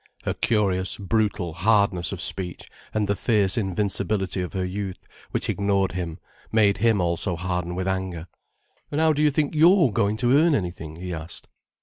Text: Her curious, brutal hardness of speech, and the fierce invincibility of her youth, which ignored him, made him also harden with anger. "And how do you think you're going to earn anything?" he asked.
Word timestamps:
Her 0.23 0.33
curious, 0.33 0.97
brutal 0.97 1.53
hardness 1.53 2.11
of 2.11 2.21
speech, 2.21 2.71
and 2.91 3.05
the 3.07 3.13
fierce 3.15 3.55
invincibility 3.55 4.41
of 4.41 4.53
her 4.53 4.65
youth, 4.65 5.07
which 5.29 5.47
ignored 5.47 5.91
him, 5.91 6.17
made 6.51 6.79
him 6.79 6.99
also 6.99 7.35
harden 7.35 7.75
with 7.75 7.87
anger. 7.87 8.25
"And 8.91 8.99
how 8.99 9.13
do 9.13 9.21
you 9.21 9.29
think 9.29 9.53
you're 9.53 9.91
going 9.91 10.15
to 10.17 10.35
earn 10.35 10.55
anything?" 10.55 10.95
he 10.95 11.13
asked. 11.13 11.49